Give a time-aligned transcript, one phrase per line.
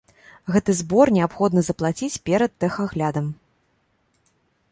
[0.53, 3.27] Гэты збор неабходна заплаціць перад тэхаглядам.